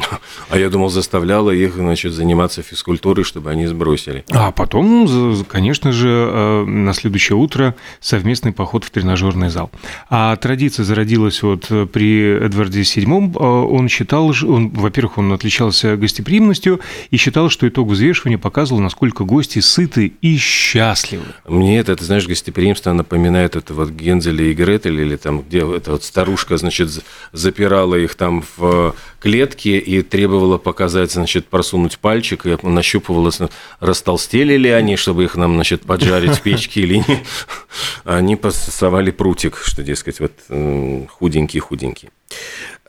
А 0.49 0.59
я 0.59 0.71
думал, 0.71 0.89
заставляла 0.89 1.51
их, 1.51 1.75
значит, 1.75 2.13
заниматься 2.13 2.63
физкультурой, 2.63 3.25
чтобы 3.25 3.51
они 3.51 3.67
сбросили. 3.67 4.25
А 4.31 4.53
потом, 4.53 5.09
конечно 5.49 5.91
же, 5.91 6.09
э, 6.09 6.65
на 6.65 6.93
следующее 6.93 7.37
утро 7.37 7.75
совместный 8.01 8.53
поход 8.53 8.85
в 8.85 8.91
тренажерный 8.91 9.51
зал. 9.51 9.71
А 10.09 10.37
традиция 10.37 10.85
зародилась 10.85 11.43
вот 11.43 11.67
при 11.93 12.20
Эдварде 12.21 12.83
VII 12.83 13.37
а, 13.39 13.65
он 13.65 13.89
считал, 13.89 14.33
он, 14.47 14.71
во-первых, 14.71 15.19
он 15.19 15.33
отличался 15.33 15.97
гостеприимностью 15.97 16.81
и 17.11 17.17
считал, 17.17 17.51
что 17.51 17.69
итог 17.69 17.89
взвешивания 17.89 18.39
показывал, 18.39 18.81
насколько 18.81 19.25
гости 19.25 19.61
сыты 19.61 20.13
и 20.21 20.37
счастливы. 20.37 21.25
Мне 21.47 21.79
это, 21.79 21.97
ты 21.97 22.05
знаешь, 22.05 22.27
гостеприимство 22.27 22.93
напоминает 22.93 23.57
это 23.57 23.75
вот 23.75 23.91
Гензеля 23.91 24.45
и 24.45 24.55
Гретель, 24.55 25.01
или 25.01 25.17
там, 25.17 25.43
где 25.43 25.59
эта 25.59 25.93
вот 25.93 26.05
старушка, 26.05 26.57
значит, 26.57 26.91
запирала 27.33 27.95
их 27.95 28.15
там 28.15 28.45
в 28.57 28.95
клетке 29.21 29.79
и 29.79 30.03
требовала 30.03 30.59
показать, 30.59 31.13
значит, 31.13 31.47
просунуть 31.47 31.99
пальчик, 31.99 32.47
и 32.47 32.57
нащупывала, 32.63 33.31
растолстели 33.81 34.57
ли 34.57 34.71
они, 34.71 34.97
чтобы 34.97 35.25
их 35.25 35.37
нам, 35.37 35.55
значит, 35.55 35.83
поджарить 35.83 36.37
в 36.37 36.43
печке 36.43 36.83
или 36.83 36.97
нет. 36.97 37.21
Они 38.05 38.37
посовали 38.37 39.11
прутик, 39.11 39.57
что, 39.57 39.83
дескать, 39.83 40.21
вот 40.21 40.33
худенький-худенький. 40.49 42.10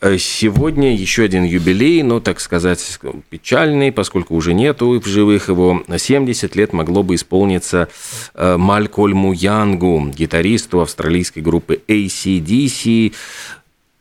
Э, 0.02 0.18
сегодня 0.18 0.96
еще 0.96 1.24
один 1.24 1.44
юбилей, 1.44 2.02
ну, 2.02 2.20
так 2.20 2.40
сказать, 2.40 3.00
печальный, 3.30 3.92
поскольку 3.92 4.36
уже 4.36 4.54
нету 4.54 5.00
в 5.00 5.06
живых 5.08 5.50
его. 5.50 5.84
70 5.96 6.56
лет 6.56 6.74
могло 6.74 7.04
бы 7.04 7.16
исполниться 7.16 7.88
э, 8.34 8.58
Малькольму 8.58 9.32
Янгу, 9.32 10.08
гитаристу 10.08 10.82
австралийской 10.82 11.44
группы 11.44 11.82
ACDC. 11.88 13.14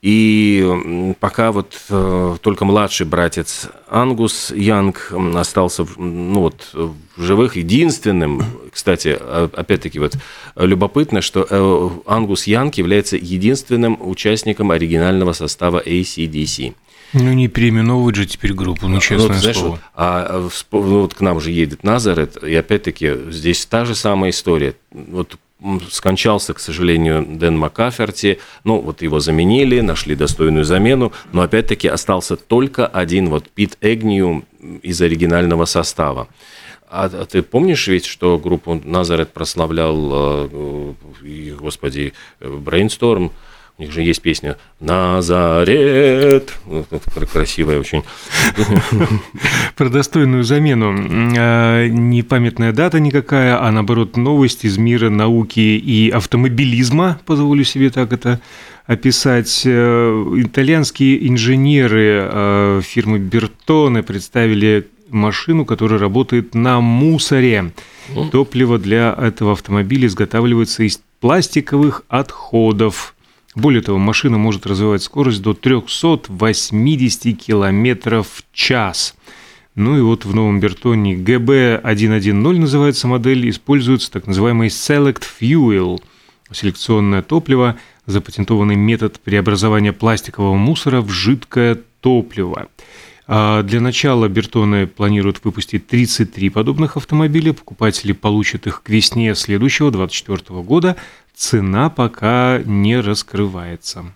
И 0.02 1.14
пока 1.20 1.52
вот 1.52 1.78
э, 1.90 2.36
только 2.40 2.64
младший 2.64 3.04
братец 3.04 3.68
Ангус 3.86 4.50
Янг 4.50 5.12
остался 5.34 5.86
ну, 5.98 6.40
вот, 6.40 6.70
в 6.72 7.22
живых, 7.22 7.56
единственным, 7.56 8.42
кстати, 8.72 9.14
а, 9.20 9.50
опять-таки 9.54 9.98
вот 9.98 10.16
любопытно, 10.56 11.20
что 11.20 11.46
э, 11.48 11.90
Ангус 12.06 12.46
Янг 12.46 12.76
является 12.76 13.18
единственным 13.18 13.98
участником 14.00 14.70
оригинального 14.70 15.34
состава 15.34 15.82
ACDC. 15.84 16.74
Ну, 17.12 17.32
не 17.34 17.48
переименовывать 17.48 18.16
же 18.16 18.24
теперь 18.24 18.54
группу, 18.54 18.88
ну, 18.88 19.00
честное 19.00 19.34
ну, 19.34 19.34
знаешь, 19.34 19.56
слово. 19.56 19.70
Вот, 19.72 19.80
а, 19.94 20.48
ну, 20.72 21.00
вот 21.00 21.12
к 21.12 21.20
нам 21.20 21.40
же 21.40 21.50
едет 21.50 21.84
Назарет, 21.84 22.42
и 22.42 22.54
опять-таки 22.54 23.30
здесь 23.30 23.66
та 23.66 23.84
же 23.84 23.94
самая 23.94 24.30
история. 24.30 24.74
Вот 24.92 25.36
скончался, 25.90 26.54
к 26.54 26.60
сожалению, 26.60 27.24
Дэн 27.26 27.56
Маккаферти. 27.58 28.38
Ну, 28.64 28.80
вот 28.80 29.02
его 29.02 29.20
заменили, 29.20 29.80
нашли 29.80 30.14
достойную 30.14 30.64
замену, 30.64 31.12
но 31.32 31.42
опять-таки 31.42 31.88
остался 31.88 32.36
только 32.36 32.86
один 32.86 33.28
вот 33.28 33.48
Пит 33.48 33.76
Эгнию 33.80 34.44
из 34.82 35.00
оригинального 35.00 35.64
состава. 35.64 36.28
А, 36.88 37.04
а 37.04 37.24
ты 37.24 37.42
помнишь 37.42 37.86
ведь, 37.86 38.04
что 38.04 38.38
группу 38.38 38.80
Назарет 38.84 39.32
прославлял, 39.32 40.10
э, 40.12 41.54
господи, 41.58 42.14
Брейнсторм, 42.40 43.30
у 43.80 43.82
них 43.82 43.92
же 43.92 44.02
есть 44.02 44.20
песня 44.20 44.58
«Назарет». 44.78 46.52
Красивая 47.32 47.80
очень. 47.80 48.04
Про 49.76 49.88
достойную 49.88 50.44
замену. 50.44 50.94
А, 51.38 51.88
не 51.88 52.22
памятная 52.22 52.72
дата 52.74 53.00
никакая, 53.00 53.58
а 53.58 53.72
наоборот 53.72 54.18
новость 54.18 54.66
из 54.66 54.76
мира 54.76 55.08
науки 55.08 55.60
и 55.60 56.10
автомобилизма, 56.10 57.20
позволю 57.24 57.64
себе 57.64 57.88
так 57.88 58.12
это 58.12 58.42
описать. 58.84 59.62
Э, 59.64 60.34
итальянские 60.36 61.26
инженеры 61.26 62.28
э, 62.30 62.80
фирмы 62.84 63.18
Бертоне 63.18 64.02
представили 64.02 64.88
машину, 65.08 65.64
которая 65.64 65.98
работает 65.98 66.54
на 66.54 66.82
мусоре. 66.82 67.72
Топливо 68.30 68.78
для 68.78 69.16
этого 69.18 69.52
автомобиля 69.52 70.06
изготавливается 70.06 70.82
из 70.82 71.00
пластиковых 71.20 72.02
отходов. 72.08 73.14
Более 73.54 73.82
того, 73.82 73.98
машина 73.98 74.38
может 74.38 74.66
развивать 74.66 75.02
скорость 75.02 75.42
до 75.42 75.54
380 75.54 77.36
км 77.36 78.22
в 78.22 78.44
час. 78.52 79.16
Ну 79.74 79.98
и 79.98 80.00
вот 80.00 80.24
в 80.24 80.34
новом 80.34 80.60
Бертоне 80.60 81.16
GB110 81.16 82.58
называется 82.58 83.08
модель, 83.08 83.48
используется 83.50 84.10
так 84.12 84.26
называемый 84.26 84.68
Select 84.68 85.22
Fuel– 85.40 86.00
селекционное 86.52 87.22
топливо, 87.22 87.76
запатентованный 88.06 88.76
метод 88.76 89.20
преобразования 89.20 89.92
пластикового 89.92 90.54
мусора 90.56 91.00
в 91.00 91.10
жидкое 91.10 91.78
топливо. 92.00 92.68
А 93.26 93.62
для 93.62 93.80
начала 93.80 94.28
Бертоны 94.28 94.88
планируют 94.88 95.40
выпустить 95.44 95.86
33 95.86 96.50
подобных 96.50 96.96
автомобиля. 96.96 97.52
Покупатели 97.52 98.10
получат 98.10 98.66
их 98.66 98.82
к 98.82 98.88
весне 98.90 99.34
следующего, 99.36 99.90
2024 99.92 100.62
года– 100.62 100.96
Цена 101.40 101.88
пока 101.88 102.60
не 102.66 103.00
раскрывается. 103.00 104.12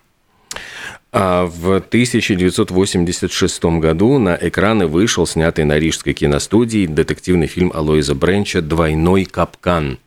А 1.11 1.47
в 1.47 1.77
1986 1.77 3.63
году 3.63 4.19
на 4.19 4.37
экраны 4.39 4.85
вышел 4.85 5.25
снятый 5.25 5.65
на 5.65 5.79
Рижской 5.79 6.13
киностудии 6.13 6.85
детективный 6.85 7.47
фильм 7.47 7.71
Алоиза 7.73 8.13
Бренча 8.13 8.61
«Двойной 8.61 9.25
капкан». 9.25 9.97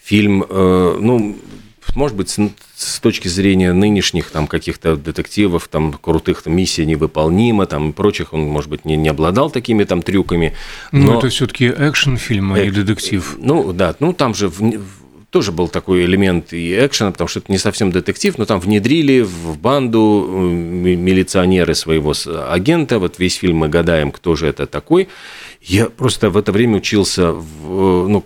Фильм, 0.00 0.44
э, 0.48 0.98
ну, 1.00 1.36
может 1.96 2.16
быть, 2.16 2.30
с 2.76 3.00
точки 3.00 3.26
зрения 3.26 3.72
нынешних 3.72 4.30
там 4.30 4.46
каких-то 4.46 4.94
детективов, 4.96 5.66
там 5.66 5.92
крутых 5.92 6.42
там, 6.42 6.54
миссия 6.54 6.86
невыполнима, 6.86 7.66
там 7.66 7.90
и 7.90 7.92
прочих, 7.92 8.32
он, 8.32 8.42
может 8.42 8.70
быть, 8.70 8.84
не, 8.84 8.96
не 8.96 9.08
обладал 9.08 9.50
такими 9.50 9.82
там 9.82 10.02
трюками. 10.02 10.54
Но... 10.92 11.14
Ну, 11.14 11.18
это 11.18 11.30
все-таки 11.30 11.64
экшн-фильм, 11.66 12.52
а 12.52 12.60
не 12.60 12.70
детектив. 12.70 13.36
Ну, 13.40 13.72
да, 13.72 13.96
ну 13.98 14.12
там 14.12 14.34
же 14.36 14.48
в, 14.48 14.62
тоже 15.30 15.52
был 15.52 15.68
такой 15.68 16.04
элемент 16.04 16.52
и 16.52 16.74
экшена, 16.74 17.10
потому 17.12 17.28
что 17.28 17.40
это 17.40 17.52
не 17.52 17.58
совсем 17.58 17.92
детектив, 17.92 18.38
но 18.38 18.46
там 18.46 18.60
внедрили 18.60 19.20
в 19.20 19.58
банду 19.58 20.26
э, 20.26 20.38
милиционеры 20.38 21.74
своего 21.74 22.14
агента. 22.50 22.98
Вот 22.98 23.18
весь 23.18 23.36
фильм 23.36 23.58
мы 23.58 23.68
гадаем, 23.68 24.10
кто 24.10 24.36
же 24.36 24.46
это 24.46 24.66
такой. 24.66 25.08
Я 25.60 25.86
просто 25.90 26.30
в 26.30 26.36
это 26.36 26.52
время 26.52 26.78
учился 26.78 27.32
в, 27.32 28.08
ну, 28.08 28.24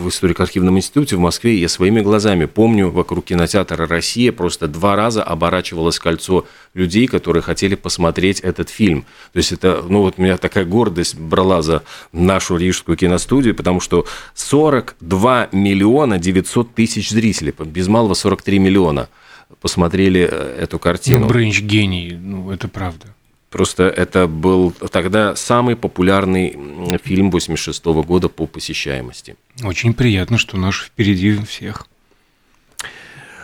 в 0.00 0.08
историко-архивном 0.08 0.78
институте 0.78 1.16
в 1.16 1.20
Москве, 1.20 1.54
я 1.56 1.68
своими 1.68 2.00
глазами 2.00 2.46
помню, 2.46 2.90
вокруг 2.90 3.26
кинотеатра 3.26 3.86
«Россия» 3.86 4.32
просто 4.32 4.66
два 4.66 4.96
раза 4.96 5.22
оборачивалось 5.22 5.98
кольцо 5.98 6.46
людей, 6.74 7.06
которые 7.06 7.42
хотели 7.42 7.74
посмотреть 7.74 8.40
этот 8.40 8.68
фильм. 8.68 9.04
То 9.32 9.36
есть 9.38 9.52
это, 9.52 9.84
ну 9.88 10.02
вот 10.02 10.18
меня 10.18 10.36
такая 10.36 10.64
гордость 10.64 11.16
брала 11.16 11.62
за 11.62 11.82
нашу 12.12 12.56
рижскую 12.56 12.96
киностудию, 12.96 13.54
потому 13.54 13.80
что 13.80 14.06
42 14.34 15.48
миллиона 15.52 16.18
900 16.18 16.74
тысяч 16.74 17.10
зрителей, 17.10 17.54
без 17.66 17.88
малого 17.88 18.14
43 18.14 18.58
миллиона 18.58 19.08
посмотрели 19.60 20.28
э, 20.30 20.58
эту 20.62 20.78
картину. 20.78 21.20
Ну, 21.20 21.28
Брэнч 21.28 21.60
гений, 21.62 22.16
ну 22.18 22.50
это 22.50 22.68
правда. 22.68 23.06
Просто 23.50 23.88
это 23.88 24.28
был 24.28 24.70
тогда 24.70 25.34
самый 25.34 25.74
популярный 25.74 26.56
фильм 27.02 27.30
86 27.30 27.84
года 27.84 28.28
по 28.28 28.46
посещаемости. 28.46 29.36
Очень 29.64 29.92
приятно, 29.92 30.38
что 30.38 30.56
наш 30.56 30.84
впереди 30.84 31.36
всех. 31.44 31.86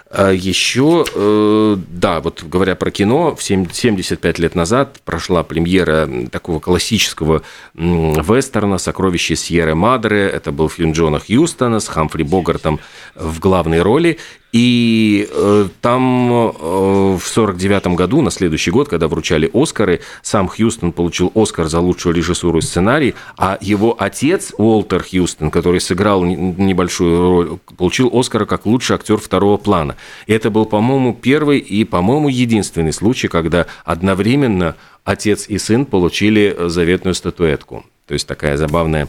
А 0.08 0.30
еще, 0.30 1.04
э, 1.12 1.76
да, 1.88 2.20
вот 2.20 2.44
говоря 2.44 2.76
про 2.76 2.92
кино, 2.92 3.34
в 3.34 3.42
75 3.42 4.38
лет 4.38 4.54
назад 4.54 5.00
прошла 5.04 5.42
премьера 5.42 6.08
такого 6.30 6.60
классического 6.60 7.42
вестерна 7.74 8.78
«Сокровище 8.78 9.34
Сьерры 9.34 9.74
Мадре». 9.74 10.28
Это 10.28 10.52
был 10.52 10.68
фильм 10.68 10.92
Джона 10.92 11.18
Хьюстона 11.18 11.80
с 11.80 11.88
Хамфри 11.88 12.22
Богартом 12.22 12.78
в 13.16 13.40
главной 13.40 13.82
роли. 13.82 14.18
И 14.56 15.28
э, 15.30 15.68
там 15.82 16.32
э, 16.32 17.16
в 17.18 17.22
49 17.22 17.88
году, 17.88 18.22
на 18.22 18.30
следующий 18.30 18.70
год, 18.70 18.88
когда 18.88 19.06
вручали 19.06 19.50
Оскары, 19.52 20.00
сам 20.22 20.48
Хьюстон 20.48 20.92
получил 20.92 21.30
Оскар 21.34 21.66
за 21.66 21.80
лучшую 21.80 22.14
режиссуру 22.14 22.60
и 22.60 22.62
сценарий, 22.62 23.14
а 23.36 23.58
его 23.60 23.94
отец 23.98 24.54
Уолтер 24.56 25.02
Хьюстон, 25.02 25.50
который 25.50 25.78
сыграл 25.82 26.24
небольшую 26.24 27.30
роль, 27.30 27.58
получил 27.76 28.10
Оскара 28.18 28.46
как 28.46 28.64
лучший 28.64 28.96
актер 28.96 29.18
второго 29.18 29.58
плана. 29.58 29.96
И 30.26 30.32
это 30.32 30.48
был, 30.48 30.64
по-моему, 30.64 31.12
первый 31.12 31.58
и, 31.58 31.84
по-моему, 31.84 32.30
единственный 32.30 32.94
случай, 32.94 33.28
когда 33.28 33.66
одновременно 33.84 34.74
отец 35.04 35.50
и 35.50 35.58
сын 35.58 35.84
получили 35.84 36.56
заветную 36.58 37.14
статуэтку. 37.14 37.84
То 38.06 38.14
есть 38.14 38.26
такая 38.26 38.56
забавная, 38.56 39.08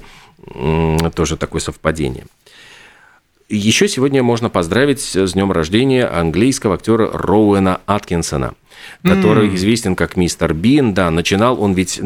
тоже 1.16 1.38
такое 1.38 1.62
совпадение. 1.62 2.25
Еще 3.50 3.88
сегодня 3.88 4.24
можно 4.24 4.50
поздравить 4.50 5.00
с 5.00 5.34
днем 5.34 5.51
рождения 5.54 6.06
английского 6.06 6.75
актера 6.75 7.10
Роуэна 7.13 7.80
Аткинсона– 7.86 8.54
который 9.04 9.50
mm. 9.50 9.56
известен 9.56 9.96
как 9.96 10.18
мистер 10.18 10.54
Бин. 10.54 10.94
Да, 10.94 11.12
начинал 11.12 11.62
он 11.62 11.74
ведь... 11.74 12.01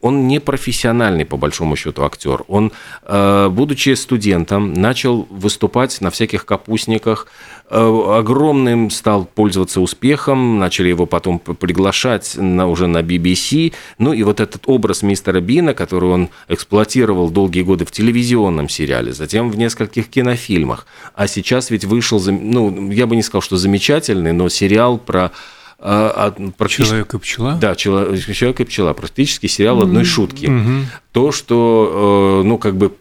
Он 0.00 0.28
не 0.28 0.40
профессиональный, 0.40 1.24
по 1.24 1.36
большому 1.36 1.74
счету, 1.76 2.04
актер. 2.04 2.44
Он, 2.48 2.72
э, 3.02 3.48
будучи 3.50 3.94
студентом, 3.94 4.72
начал 4.72 5.26
выступать 5.30 6.00
на 6.00 6.10
всяких 6.10 6.46
капустниках, 6.46 7.26
огромным 7.70 8.90
стал 8.90 9.26
пользоваться 9.26 9.80
успехом, 9.80 10.58
начали 10.58 10.88
его 10.88 11.06
потом 11.06 11.38
приглашать 11.38 12.34
на, 12.36 12.66
уже 12.66 12.86
на 12.86 13.02
BBC. 13.02 13.74
Ну 13.98 14.12
и 14.12 14.22
вот 14.22 14.40
этот 14.40 14.62
образ 14.66 15.02
мистера 15.02 15.40
Бина, 15.40 15.74
который 15.74 16.08
он 16.08 16.28
эксплуатировал 16.48 17.30
долгие 17.30 17.62
годы 17.62 17.84
в 17.84 17.90
телевизионном 17.90 18.68
сериале, 18.68 19.12
затем 19.12 19.50
в 19.50 19.58
нескольких 19.58 20.08
кинофильмах. 20.08 20.86
А 21.14 21.26
сейчас 21.26 21.70
ведь 21.70 21.84
вышел, 21.84 22.22
ну, 22.26 22.90
я 22.90 23.06
бы 23.06 23.16
не 23.16 23.22
сказал, 23.22 23.42
что 23.42 23.56
замечательный, 23.56 24.32
но 24.32 24.48
сериал 24.48 24.98
про 24.98 25.32
а, 25.80 26.34
а, 26.58 26.68
Человек 26.68 27.14
и 27.14 27.18
пчела? 27.18 27.54
Да, 27.54 27.76
Человек 27.76 28.60
и 28.60 28.64
пчела. 28.64 28.94
Практически 28.94 29.46
сериал 29.46 29.82
одной 29.82 30.04
шутки. 30.04 30.46
Mm-hmm. 30.46 30.82
То, 31.12 31.30
что, 31.30 32.40
э, 32.42 32.46
ну, 32.46 32.58
как 32.58 32.76
бы 32.76 32.92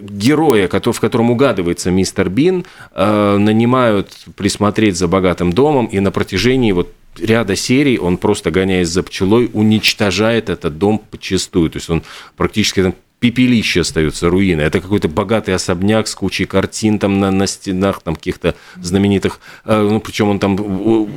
героя, 0.00 0.68
в 0.68 1.00
котором 1.00 1.30
угадывается 1.30 1.90
мистер 1.90 2.28
Бин, 2.28 2.64
э, 2.94 3.36
нанимают 3.38 4.12
присмотреть 4.36 4.96
за 4.96 5.08
богатым 5.08 5.52
домом, 5.52 5.86
и 5.86 6.00
на 6.00 6.10
протяжении 6.10 6.72
вот 6.72 6.92
ряда 7.18 7.56
серий 7.56 7.98
он 7.98 8.16
просто, 8.18 8.50
гоняясь 8.50 8.88
за 8.88 9.02
пчелой, 9.02 9.50
уничтожает 9.52 10.50
этот 10.50 10.78
дом 10.78 11.02
почастую. 11.10 11.70
То 11.70 11.78
есть 11.78 11.90
он 11.90 12.02
практически 12.36 12.82
там 12.82 12.94
пепелище 13.18 13.80
остаются, 13.80 14.28
руины. 14.28 14.60
Это 14.60 14.80
какой-то 14.80 15.08
богатый 15.08 15.54
особняк 15.54 16.06
с 16.06 16.14
кучей 16.14 16.44
картин 16.44 16.98
там 16.98 17.18
на, 17.18 17.30
на 17.30 17.46
стенах, 17.46 18.02
там 18.02 18.14
каких-то 18.14 18.54
знаменитых, 18.80 19.40
э, 19.64 19.88
ну, 19.90 20.00
причем 20.00 20.28
он 20.28 20.38
там 20.38 20.60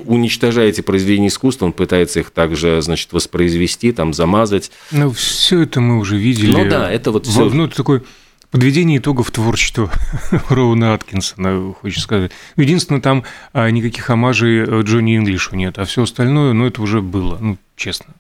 уничтожает 0.08 0.76
эти 0.76 0.82
произведения 0.82 1.28
искусства, 1.28 1.66
он 1.66 1.74
пытается 1.74 2.22
их 2.22 2.32
также, 2.32 2.82
значит, 2.82 3.12
воспроизвести, 3.12 3.92
там, 3.92 4.14
замазать. 4.14 4.72
Ну, 4.92 5.12
все 5.12 5.64
это 5.64 5.82
мы 5.82 6.00
уже 6.00 6.18
видели. 6.18 6.52
Ну 6.52 6.70
да, 6.70 6.90
это 6.90 7.12
вот 7.12 7.28
все. 7.28 7.50
Ну, 7.50 7.68
такой 7.68 8.02
Подведение 8.52 8.98
итогов 8.98 9.30
творчества 9.30 9.92
Роуна 10.50 10.96
Аткинсона, 10.96 11.72
хочется 11.74 12.04
сказать. 12.04 12.32
Единственное, 12.56 13.00
там 13.00 13.24
а, 13.54 13.70
никаких 13.70 14.10
омажей 14.10 14.64
э, 14.64 14.82
Джонни 14.82 15.18
Инглишу 15.18 15.56
нет, 15.56 15.78
а 15.78 15.86
все 15.86 16.02
остальное, 16.02 16.54
ну, 16.54 16.66
это 16.66 16.82
уже 16.82 17.02
было, 17.02 17.38
ну, 17.40 17.60
честно. 17.76 18.16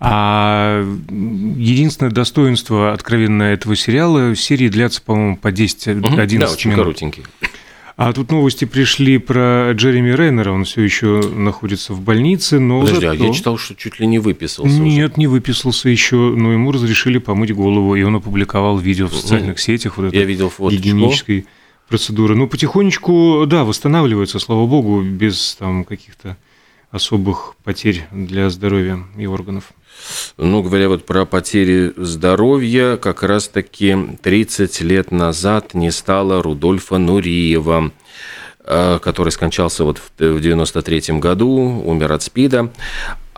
А 0.00 0.84
единственное 1.08 2.10
достоинство 2.10 2.92
откровенно 2.92 3.44
этого 3.44 3.76
сериала, 3.76 4.34
серии 4.34 4.68
длятся, 4.68 5.00
по-моему, 5.00 5.36
по 5.36 5.52
10-11 5.52 6.00
угу, 6.00 6.40
да, 6.40 6.50
очень 6.50 6.70
минут. 6.72 7.00
А 7.98 8.12
тут 8.12 8.30
новости 8.30 8.64
пришли 8.64 9.18
про 9.18 9.72
Джереми 9.72 10.12
Рейнера, 10.12 10.52
он 10.52 10.62
все 10.62 10.82
еще 10.82 11.20
находится 11.34 11.92
в 11.92 12.00
больнице, 12.00 12.60
но 12.60 12.82
Подожди, 12.82 13.06
зато... 13.06 13.24
а 13.24 13.26
я 13.26 13.32
читал, 13.32 13.58
что 13.58 13.74
чуть 13.74 13.98
ли 13.98 14.06
не 14.06 14.20
выписался 14.20 14.80
Нет, 14.80 15.10
уже. 15.10 15.20
не 15.20 15.26
выписался 15.26 15.88
еще, 15.88 16.14
но 16.14 16.52
ему 16.52 16.70
разрешили 16.70 17.18
помыть 17.18 17.52
голову, 17.52 17.96
и 17.96 18.02
он 18.04 18.14
опубликовал 18.14 18.78
видео 18.78 19.08
в 19.08 19.14
социальных 19.16 19.58
сетях. 19.58 19.96
Вот 19.96 20.14
я 20.14 20.22
видел 20.22 20.48
фото. 20.48 20.76
Гигиенической 20.76 21.46
процедуры. 21.88 22.36
Ну, 22.36 22.46
потихонечку, 22.46 23.46
да, 23.48 23.64
восстанавливается, 23.64 24.38
слава 24.38 24.64
богу, 24.66 25.02
без 25.02 25.56
там 25.58 25.82
каких-то 25.82 26.36
особых 26.90 27.54
потерь 27.64 28.06
для 28.10 28.50
здоровья 28.50 29.04
и 29.16 29.26
органов. 29.26 29.72
Ну, 30.36 30.62
говоря 30.62 30.88
вот 30.88 31.04
про 31.04 31.24
потери 31.24 31.92
здоровья, 31.96 32.96
как 32.96 33.22
раз-таки 33.22 33.96
30 34.22 34.80
лет 34.82 35.10
назад 35.10 35.74
не 35.74 35.90
стало 35.90 36.42
Рудольфа 36.42 36.98
Нуриева, 36.98 37.92
э, 38.64 38.98
который 39.02 39.30
скончался 39.30 39.84
вот 39.84 40.00
в 40.18 40.40
93 40.40 41.18
году, 41.18 41.82
умер 41.84 42.12
от 42.12 42.22
СПИДа. 42.22 42.72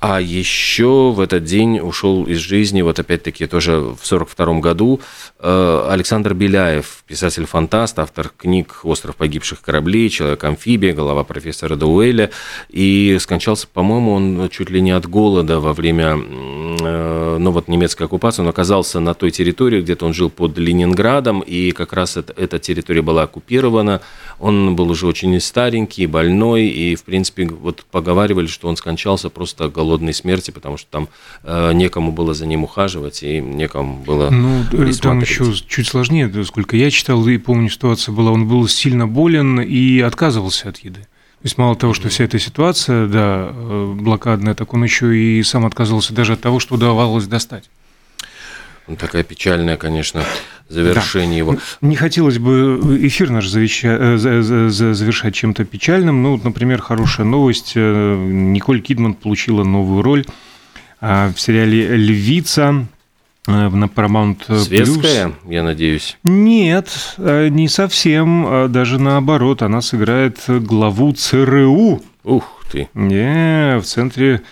А 0.01 0.19
еще 0.19 1.13
в 1.13 1.21
этот 1.21 1.45
день 1.45 1.79
ушел 1.79 2.25
из 2.25 2.39
жизни, 2.39 2.81
вот 2.81 2.99
опять-таки 2.99 3.47
тоже 3.47 3.73
в 3.73 4.01
1942 4.03 4.61
году, 4.61 5.01
э, 5.39 5.87
Александр 5.91 6.33
Беляев, 6.33 7.05
писатель-фантаст, 7.07 7.99
автор 7.99 8.31
книг 8.35 8.81
«Остров 8.85 9.17
погибших 9.17 9.61
кораблей», 9.61 10.09
«Человек-амфибия», 10.09 10.95
«Голова 10.95 11.23
профессора 11.23 11.77
Дуэля». 11.77 12.31
И 12.71 13.19
скончался, 13.21 13.69
по-моему, 13.69 14.13
он 14.13 14.49
чуть 14.49 14.71
ли 14.71 14.81
не 14.81 14.93
от 14.93 15.07
голода 15.07 15.61
во 15.61 15.75
время 15.75 16.17
э, 16.17 17.30
ну, 17.41 17.51
вот, 17.51 17.69
немецкой 17.69 18.05
оккупации. 18.05 18.43
Он 18.43 18.49
оказался 18.49 19.01
на 19.01 19.15
той 19.15 19.31
территории, 19.31 19.81
где-то 19.81 20.07
он 20.07 20.15
жил 20.15 20.31
под 20.31 20.59
Ленинградом, 20.59 21.41
и 21.41 21.73
как 21.73 21.93
раз 21.93 22.17
это, 22.17 22.33
эта 22.37 22.59
территория 22.59 23.03
была 23.03 23.23
оккупирована. 23.23 24.01
Он 24.39 24.77
был 24.77 24.91
уже 24.91 25.07
очень 25.07 25.41
старенький, 25.41 26.07
больной, 26.07 26.67
и, 26.67 26.95
в 26.95 27.05
принципе, 27.05 27.47
вот 27.47 27.85
поговаривали, 27.91 28.47
что 28.47 28.69
он 28.69 28.77
скончался 28.77 29.31
просто 29.31 29.69
голодной 29.69 30.15
смерти, 30.15 30.51
потому 30.51 30.77
что 30.77 30.89
там 30.91 31.09
э, 31.43 31.73
некому 31.73 32.13
было 32.13 32.35
за 32.35 32.47
ним 32.47 32.65
ухаживать 32.65 33.23
и 33.23 33.41
некому 33.41 33.97
было 34.05 34.31
Ну, 34.31 34.65
там 35.01 35.21
еще 35.21 35.53
чуть 35.67 35.89
сложнее, 35.89 36.31
сколько 36.45 36.77
я 36.77 36.91
читал 36.91 37.27
и 37.27 37.39
помню, 37.39 37.69
ситуация 37.69 38.13
была, 38.13 38.31
он 38.31 38.49
был 38.49 38.69
сильно 38.69 39.07
болен 39.07 39.61
и 39.61 40.01
отказывался 40.01 40.69
от 40.69 40.79
еды. 40.79 41.07
То 41.41 41.47
есть 41.47 41.57
мало 41.57 41.75
того, 41.75 41.95
что 41.95 42.11
вся 42.11 42.25
эта 42.25 42.39
ситуация, 42.39 43.07
да, 43.07 43.49
э, 43.51 43.93
блокадная, 43.95 44.55
так 44.55 44.75
он 44.75 44.85
еще 44.85 45.17
и 45.17 45.43
сам 45.43 45.65
отказывался 45.65 46.13
даже 46.13 46.35
от 46.35 46.43
того, 46.43 46.61
что 46.61 46.75
удавалось 46.75 47.27
достать. 47.27 47.71
Ну, 48.87 48.97
такая 48.97 49.23
печальная, 49.23 49.79
конечно, 49.79 50.23
завершение 50.69 51.45
да. 51.45 51.53
его. 51.53 51.57
Не 51.81 51.97
хотелось 51.97 52.39
бы 52.39 52.99
эфир 53.01 53.31
наш 53.31 53.47
э, 53.55 54.17
завершать 54.19 55.35
чем-то 55.35 55.65
печальным. 55.65 56.23
Ну, 56.23 56.41
например, 56.43 56.83
хорошая 56.83 57.25
новость. 57.25 57.73
Э, 57.75 58.17
Николь 58.17 58.83
Кидман 58.83 59.15
получила 59.15 59.65
новую 59.65 60.03
роль 60.03 60.27
а, 61.01 61.33
в 61.33 61.41
сериале 61.41 61.97
«Львица» 61.97 62.75
э, 62.75 63.00
на 63.47 63.87
Paramount 63.87 64.59
Светская, 64.59 65.33
я 65.47 65.63
надеюсь? 65.63 66.19
Нет, 66.25 67.17
не 67.19 67.69
совсем. 67.69 68.71
Даже 68.73 68.99
наоборот, 68.99 69.63
она 69.63 69.81
сыграет 69.81 70.39
главу 70.47 71.13
ЦРУ. 71.13 72.03
Ух 72.25 72.65
ты. 72.71 72.89
Не, 72.95 73.79
в 73.81 73.85
центре 73.85 74.43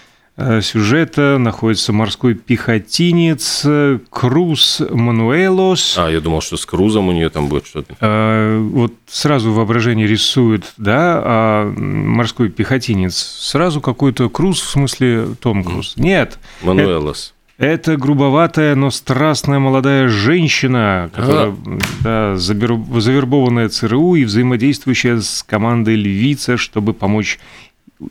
Э, 0.40 0.60
сюжета 0.62 1.36
находится 1.36 1.92
морской 1.92 2.34
пехотинец 2.34 3.62
э, 3.64 3.98
Круз 4.08 4.80
Мануэлос. 4.88 5.96
А, 5.98 6.08
я 6.08 6.20
думал, 6.20 6.42
что 6.42 6.56
с 6.56 6.64
Крузом 6.64 7.08
у 7.08 7.12
нее 7.12 7.28
там 7.28 7.48
будет 7.48 7.66
что-то. 7.66 7.96
А, 8.00 8.60
вот 8.60 8.92
сразу 9.08 9.52
воображение 9.52 10.06
рисует, 10.06 10.74
да, 10.76 11.20
а 11.24 11.72
морской 11.76 12.50
пехотинец. 12.50 13.16
Сразу 13.16 13.80
какой-то 13.80 14.30
Круз, 14.30 14.60
в 14.60 14.70
смысле 14.70 15.26
Том 15.40 15.64
Круз. 15.64 15.94
Нет. 15.96 16.38
Мануэлос. 16.62 17.34
Это, 17.34 17.37
это 17.58 17.96
грубоватая, 17.96 18.76
но 18.76 18.90
страстная 18.90 19.58
молодая 19.58 20.08
женщина, 20.08 21.10
которая 21.12 21.54
да, 22.02 22.36
завербованная 22.36 23.68
ЦРУ 23.68 24.14
и 24.14 24.24
взаимодействующая 24.24 25.20
с 25.20 25.42
командой 25.42 25.96
«Львица», 25.96 26.56
чтобы 26.56 26.94
помочь 26.94 27.40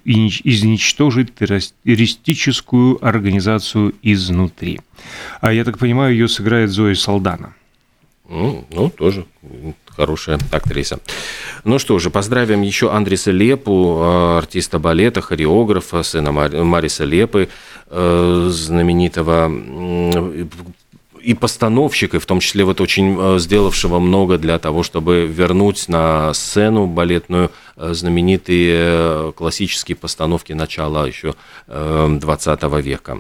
изничтожить 0.03 1.33
террористическую 1.33 3.03
организацию 3.05 3.95
изнутри. 4.01 4.81
А 5.39 5.53
я 5.53 5.63
так 5.63 5.77
понимаю, 5.77 6.11
ее 6.11 6.27
сыграет 6.27 6.69
Зоя 6.71 6.93
Салдана. 6.93 7.55
Ну, 8.29 8.65
ну, 8.69 8.89
тоже 8.89 9.25
хорошая 9.97 10.39
актриса. 10.51 10.99
Ну 11.63 11.79
что 11.79 11.99
же, 11.99 12.09
поздравим 12.09 12.61
еще 12.61 12.91
Андреса 12.91 13.31
Лепу, 13.31 13.99
э, 13.99 14.37
артиста 14.37 14.79
балета, 14.79 15.21
хореографа, 15.21 16.03
сына 16.03 16.31
Мариса 16.31 17.03
Лепы, 17.03 17.49
э, 17.87 18.47
знаменитого 18.51 19.51
и 21.19 21.33
постановщика, 21.33 22.19
в 22.19 22.25
том 22.25 22.39
числе 22.39 22.63
вот 22.63 22.79
очень 22.79 23.17
э, 23.19 23.39
сделавшего 23.39 23.99
много 23.99 24.37
для 24.37 24.59
того, 24.59 24.83
чтобы 24.83 25.25
вернуть 25.25 25.89
на 25.89 26.33
сцену 26.33 26.85
балетную 26.85 27.51
знаменитые 27.75 29.33
классические 29.33 29.95
постановки 29.95 30.53
начала 30.53 31.07
еще 31.07 31.33
20 31.67 32.63
века. 32.81 33.19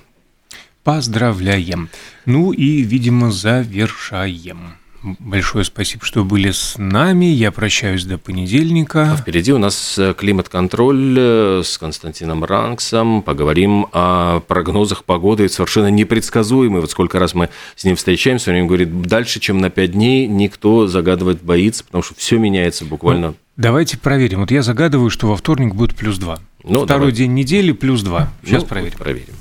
Поздравляем. 0.83 1.89
Ну 2.25 2.53
и, 2.53 2.81
видимо, 2.81 3.29
завершаем. 3.29 4.77
Большое 5.03 5.63
спасибо, 5.63 6.03
что 6.05 6.23
были 6.23 6.51
с 6.51 6.75
нами. 6.77 7.25
Я 7.25 7.51
прощаюсь 7.51 8.03
до 8.03 8.17
понедельника. 8.17 9.11
А 9.13 9.17
впереди 9.17 9.53
у 9.53 9.57
нас 9.57 9.97
э, 9.97 10.13
климат-контроль 10.17 11.15
э, 11.17 11.61
с 11.63 11.77
Константином 11.77 12.43
Ранксом. 12.43 13.21
Поговорим 13.21 13.87
о 13.91 14.39
прогнозах 14.41 15.03
погоды. 15.03 15.47
Совершенно 15.49 15.87
непредсказуемый. 15.87 16.81
Вот 16.81 16.91
сколько 16.91 17.19
раз 17.19 17.35
мы 17.35 17.49
с 17.75 17.83
ним 17.83 17.95
встречаемся, 17.95 18.51
время 18.51 18.67
говорит, 18.67 19.01
дальше, 19.03 19.39
чем 19.39 19.59
на 19.59 19.69
5 19.69 19.91
дней, 19.91 20.27
никто 20.27 20.87
загадывать 20.87 21.41
боится, 21.41 21.83
потому 21.83 22.03
что 22.03 22.15
все 22.15 22.37
меняется 22.37 22.83
буквально. 22.83 23.27
Ну, 23.27 23.35
давайте 23.55 23.97
проверим. 23.97 24.39
Вот 24.41 24.51
я 24.51 24.63
загадываю, 24.63 25.09
что 25.09 25.27
во 25.27 25.37
вторник 25.37 25.75
будет 25.75 25.95
плюс 25.95 26.17
2. 26.17 26.39
Ну, 26.63 26.85
Второй 26.85 26.87
давай. 26.87 27.11
день 27.11 27.33
недели 27.33 27.71
плюс 27.71 28.01
2. 28.01 28.29
Сейчас 28.43 28.63
ну, 28.63 28.67
проверим. 28.67 28.97
проверим. 28.97 29.35